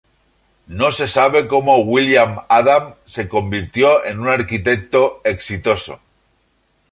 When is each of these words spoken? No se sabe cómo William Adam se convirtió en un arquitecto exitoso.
No 0.65 0.91
se 0.91 1.07
sabe 1.07 1.47
cómo 1.47 1.77
William 1.81 2.39
Adam 2.49 2.95
se 3.05 3.29
convirtió 3.29 4.03
en 4.03 4.19
un 4.19 4.29
arquitecto 4.29 5.21
exitoso. 5.23 5.99